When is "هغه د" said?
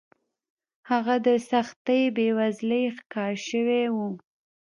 0.89-1.29